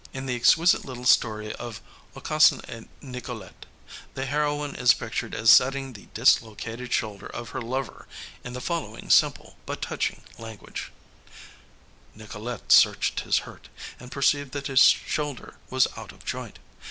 In 0.13 0.25
the 0.25 0.35
exquisite 0.35 0.83
little 0.83 1.05
story 1.05 1.53
of 1.57 1.79
Aucassin 2.15 2.59
et 2.67 2.87
Nicolette, 3.03 3.67
the 4.15 4.25
heroine 4.25 4.73
is 4.73 4.95
pictured 4.95 5.35
as 5.35 5.51
setting 5.51 5.93
the 5.93 6.07
dislocated 6.15 6.91
shoulder 6.91 7.27
of 7.27 7.49
her 7.51 7.61
lover 7.61 8.07
in 8.43 8.53
the 8.53 8.61
following 8.61 9.11
simple 9.11 9.57
but 9.67 9.79
touching 9.79 10.23
language: 10.39 10.91
"Nicolette 12.15 12.71
searched 12.71 13.19
his 13.19 13.37
hurt, 13.45 13.69
and 13.99 14.11
perceived 14.11 14.53
that 14.53 14.65
his 14.65 14.81
shoulder 14.81 15.57
was 15.69 15.87
out 15.95 16.11
of 16.11 16.25
joint. 16.25 16.57